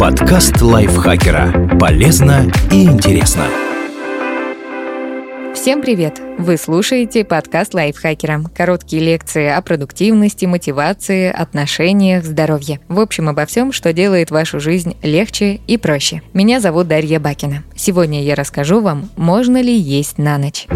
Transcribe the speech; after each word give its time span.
Подкаст 0.00 0.60
лайфхакера. 0.60 1.78
Полезно 1.78 2.50
и 2.72 2.86
интересно. 2.86 3.44
Всем 5.54 5.80
привет! 5.80 6.20
Вы 6.38 6.56
слушаете 6.56 7.24
подкаст 7.24 7.72
лайфхакера. 7.72 8.42
Короткие 8.52 9.04
лекции 9.04 9.46
о 9.46 9.62
продуктивности, 9.62 10.46
мотивации, 10.46 11.30
отношениях, 11.30 12.24
здоровье. 12.24 12.80
В 12.88 12.98
общем, 12.98 13.28
обо 13.28 13.46
всем, 13.46 13.70
что 13.70 13.92
делает 13.92 14.32
вашу 14.32 14.58
жизнь 14.58 14.96
легче 15.02 15.60
и 15.68 15.76
проще. 15.76 16.22
Меня 16.32 16.58
зовут 16.58 16.88
Дарья 16.88 17.20
Бакина. 17.20 17.62
Сегодня 17.76 18.24
я 18.24 18.34
расскажу 18.34 18.80
вам, 18.80 19.08
можно 19.16 19.62
ли 19.62 19.72
есть 19.72 20.18
на 20.18 20.36
ночь. 20.36 20.66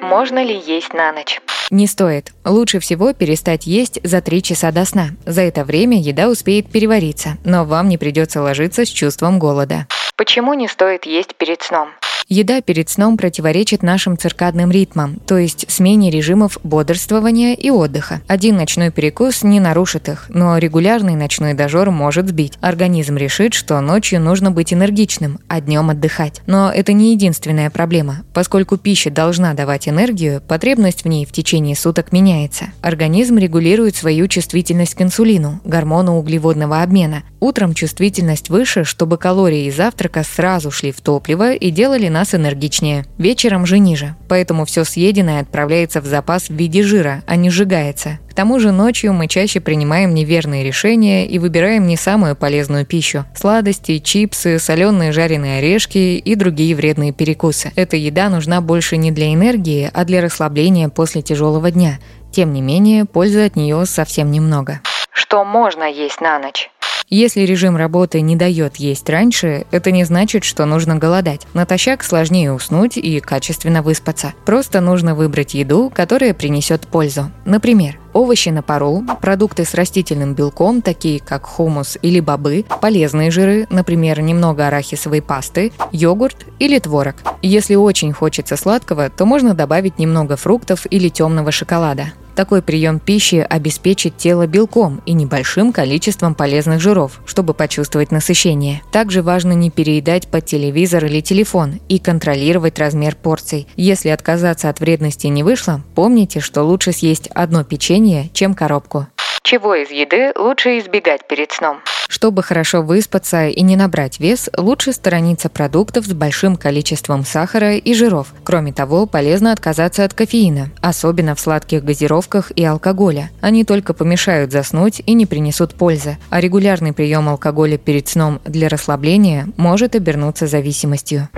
Можно 0.00 0.44
ли 0.44 0.62
есть 0.64 0.94
на 0.94 1.12
ночь? 1.12 1.40
Не 1.70 1.86
стоит. 1.86 2.32
Лучше 2.44 2.78
всего 2.78 3.12
перестать 3.12 3.66
есть 3.66 3.98
за 4.02 4.20
3 4.20 4.42
часа 4.42 4.70
до 4.70 4.84
сна. 4.84 5.10
За 5.26 5.42
это 5.42 5.64
время 5.64 6.00
еда 6.00 6.28
успеет 6.28 6.70
перевариться, 6.70 7.38
но 7.44 7.64
вам 7.64 7.88
не 7.88 7.98
придется 7.98 8.42
ложиться 8.42 8.84
с 8.84 8.88
чувством 8.88 9.38
голода. 9.38 9.86
Почему 10.16 10.54
не 10.54 10.68
стоит 10.68 11.06
есть 11.06 11.34
перед 11.34 11.62
сном? 11.62 11.88
Еда 12.28 12.60
перед 12.60 12.88
сном 12.88 13.16
противоречит 13.16 13.82
нашим 13.82 14.16
циркадным 14.16 14.70
ритмам, 14.70 15.16
то 15.26 15.36
есть 15.38 15.66
смене 15.68 16.10
режимов 16.10 16.58
бодрствования 16.62 17.54
и 17.54 17.70
отдыха. 17.70 18.20
Один 18.26 18.56
ночной 18.56 18.90
перекус 18.90 19.42
не 19.42 19.60
нарушит 19.60 20.08
их, 20.08 20.26
но 20.28 20.56
регулярный 20.58 21.14
ночной 21.14 21.54
дожор 21.54 21.90
может 21.90 22.28
сбить. 22.28 22.54
Организм 22.60 23.16
решит, 23.16 23.54
что 23.54 23.80
ночью 23.80 24.20
нужно 24.20 24.50
быть 24.50 24.72
энергичным, 24.72 25.38
а 25.48 25.60
днем 25.60 25.90
отдыхать. 25.90 26.40
Но 26.46 26.70
это 26.72 26.92
не 26.92 27.12
единственная 27.12 27.70
проблема. 27.70 28.24
Поскольку 28.32 28.76
пища 28.76 29.10
должна 29.10 29.54
давать 29.54 29.88
энергию, 29.88 30.40
потребность 30.40 31.04
в 31.04 31.08
ней 31.08 31.26
в 31.26 31.32
течение 31.32 31.76
суток 31.76 32.12
меняется. 32.12 32.66
Организм 32.80 33.38
регулирует 33.38 33.96
свою 33.96 34.28
чувствительность 34.28 34.94
к 34.94 35.02
инсулину, 35.02 35.60
гормону 35.64 36.18
углеводного 36.18 36.82
обмена. 36.82 37.22
Утром 37.44 37.74
чувствительность 37.74 38.48
выше, 38.48 38.84
чтобы 38.84 39.18
калории 39.18 39.66
из 39.66 39.76
завтрака 39.76 40.22
сразу 40.22 40.70
шли 40.70 40.92
в 40.92 41.02
топливо 41.02 41.52
и 41.52 41.70
делали 41.70 42.08
нас 42.08 42.34
энергичнее. 42.34 43.04
Вечером 43.18 43.66
же 43.66 43.78
ниже, 43.78 44.14
поэтому 44.30 44.64
все 44.64 44.82
съеденное 44.82 45.42
отправляется 45.42 46.00
в 46.00 46.06
запас 46.06 46.48
в 46.48 46.54
виде 46.54 46.82
жира, 46.82 47.22
а 47.26 47.36
не 47.36 47.50
сжигается. 47.50 48.18
К 48.30 48.34
тому 48.34 48.58
же 48.60 48.72
ночью 48.72 49.12
мы 49.12 49.28
чаще 49.28 49.60
принимаем 49.60 50.14
неверные 50.14 50.64
решения 50.64 51.26
и 51.26 51.38
выбираем 51.38 51.86
не 51.86 51.98
самую 51.98 52.34
полезную 52.34 52.86
пищу. 52.86 53.26
Сладости, 53.36 53.98
чипсы, 53.98 54.58
соленые 54.58 55.12
жареные 55.12 55.58
орешки 55.58 56.16
и 56.16 56.34
другие 56.36 56.74
вредные 56.74 57.12
перекусы. 57.12 57.72
Эта 57.76 57.98
еда 57.98 58.30
нужна 58.30 58.62
больше 58.62 58.96
не 58.96 59.10
для 59.10 59.34
энергии, 59.34 59.90
а 59.92 60.06
для 60.06 60.22
расслабления 60.22 60.88
после 60.88 61.20
тяжелого 61.20 61.70
дня. 61.70 61.98
Тем 62.32 62.54
не 62.54 62.62
менее, 62.62 63.04
пользы 63.04 63.44
от 63.44 63.54
нее 63.54 63.84
совсем 63.84 64.30
немного. 64.30 64.80
Что 65.12 65.44
можно 65.44 65.84
есть 65.84 66.20
на 66.20 66.38
ночь? 66.38 66.70
Если 67.16 67.42
режим 67.42 67.76
работы 67.76 68.20
не 68.22 68.34
дает 68.34 68.74
есть 68.74 69.08
раньше, 69.08 69.66
это 69.70 69.92
не 69.92 70.02
значит, 70.02 70.42
что 70.42 70.64
нужно 70.64 70.96
голодать. 70.96 71.46
Натощак 71.54 72.02
сложнее 72.02 72.52
уснуть 72.52 72.96
и 72.96 73.20
качественно 73.20 73.82
выспаться. 73.82 74.34
Просто 74.44 74.80
нужно 74.80 75.14
выбрать 75.14 75.54
еду, 75.54 75.92
которая 75.94 76.34
принесет 76.34 76.88
пользу. 76.88 77.30
Например, 77.44 78.00
овощи 78.14 78.48
на 78.48 78.62
пару, 78.62 79.04
продукты 79.20 79.64
с 79.64 79.74
растительным 79.74 80.34
белком, 80.34 80.82
такие 80.82 81.20
как 81.20 81.46
хумус 81.46 81.96
или 82.02 82.18
бобы, 82.18 82.64
полезные 82.80 83.30
жиры, 83.30 83.68
например, 83.70 84.20
немного 84.20 84.66
арахисовой 84.66 85.22
пасты, 85.22 85.70
йогурт 85.92 86.46
или 86.58 86.80
творог. 86.80 87.14
Если 87.42 87.76
очень 87.76 88.12
хочется 88.12 88.56
сладкого, 88.56 89.08
то 89.08 89.24
можно 89.24 89.54
добавить 89.54 90.00
немного 90.00 90.36
фруктов 90.36 90.84
или 90.90 91.10
темного 91.10 91.52
шоколада. 91.52 92.06
Такой 92.34 92.62
прием 92.62 92.98
пищи 92.98 93.46
обеспечит 93.48 94.16
тело 94.16 94.46
белком 94.46 95.00
и 95.06 95.12
небольшим 95.12 95.72
количеством 95.72 96.34
полезных 96.34 96.80
жиров, 96.80 97.20
чтобы 97.26 97.54
почувствовать 97.54 98.10
насыщение. 98.10 98.82
Также 98.92 99.22
важно 99.22 99.52
не 99.52 99.70
переедать 99.70 100.28
под 100.28 100.46
телевизор 100.46 101.04
или 101.04 101.20
телефон 101.20 101.80
и 101.88 101.98
контролировать 101.98 102.78
размер 102.78 103.14
порций. 103.14 103.68
Если 103.76 104.08
отказаться 104.08 104.68
от 104.68 104.80
вредности 104.80 105.28
не 105.28 105.42
вышло, 105.42 105.82
помните, 105.94 106.40
что 106.40 106.62
лучше 106.62 106.92
съесть 106.92 107.28
одно 107.28 107.64
печенье, 107.64 108.30
чем 108.32 108.54
коробку. 108.54 109.06
Чего 109.44 109.74
из 109.74 109.90
еды 109.90 110.32
лучше 110.36 110.78
избегать 110.78 111.28
перед 111.28 111.52
сном? 111.52 111.80
Чтобы 112.08 112.42
хорошо 112.42 112.80
выспаться 112.80 113.46
и 113.48 113.60
не 113.60 113.76
набрать 113.76 114.18
вес, 114.18 114.48
лучше 114.56 114.94
сторониться 114.94 115.50
продуктов 115.50 116.06
с 116.06 116.14
большим 116.14 116.56
количеством 116.56 117.26
сахара 117.26 117.74
и 117.74 117.92
жиров. 117.92 118.32
Кроме 118.42 118.72
того, 118.72 119.04
полезно 119.04 119.52
отказаться 119.52 120.02
от 120.04 120.14
кофеина, 120.14 120.70
особенно 120.80 121.34
в 121.34 121.40
сладких 121.40 121.84
газировках 121.84 122.52
и 122.56 122.64
алкоголя. 122.64 123.30
Они 123.42 123.66
только 123.66 123.92
помешают 123.92 124.50
заснуть 124.50 125.02
и 125.04 125.12
не 125.12 125.26
принесут 125.26 125.74
пользы, 125.74 126.16
а 126.30 126.40
регулярный 126.40 126.94
прием 126.94 127.28
алкоголя 127.28 127.76
перед 127.76 128.08
сном 128.08 128.40
для 128.46 128.70
расслабления 128.70 129.48
может 129.58 129.94
обернуться 129.94 130.46
зависимостью. 130.46 131.28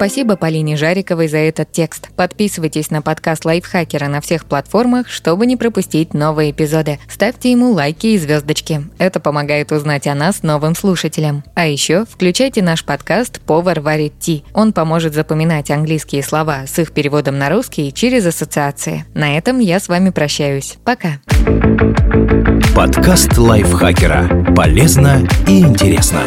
Спасибо 0.00 0.36
Полине 0.36 0.78
Жариковой 0.78 1.28
за 1.28 1.36
этот 1.36 1.72
текст. 1.72 2.08
Подписывайтесь 2.16 2.90
на 2.90 3.02
подкаст 3.02 3.44
Лайфхакера 3.44 4.06
на 4.06 4.22
всех 4.22 4.46
платформах, 4.46 5.10
чтобы 5.10 5.44
не 5.44 5.58
пропустить 5.58 6.14
новые 6.14 6.52
эпизоды. 6.52 6.98
Ставьте 7.06 7.52
ему 7.52 7.72
лайки 7.72 8.06
и 8.06 8.16
звездочки. 8.16 8.80
Это 8.96 9.20
помогает 9.20 9.72
узнать 9.72 10.06
о 10.06 10.14
нас 10.14 10.42
новым 10.42 10.74
слушателям. 10.74 11.44
А 11.54 11.66
еще 11.66 12.06
включайте 12.10 12.62
наш 12.62 12.82
подкаст 12.82 13.42
«Повар 13.42 13.80
варит 13.80 14.14
ти». 14.18 14.42
Он 14.54 14.72
поможет 14.72 15.12
запоминать 15.12 15.70
английские 15.70 16.22
слова 16.22 16.62
с 16.66 16.78
их 16.78 16.92
переводом 16.92 17.36
на 17.36 17.50
русский 17.50 17.92
через 17.92 18.24
ассоциации. 18.24 19.04
На 19.12 19.36
этом 19.36 19.58
я 19.58 19.78
с 19.78 19.88
вами 19.88 20.08
прощаюсь. 20.08 20.78
Пока. 20.82 21.20
Подкаст 22.74 23.36
Лайфхакера. 23.36 24.54
Полезно 24.56 25.28
и 25.46 25.60
интересно. 25.60 26.22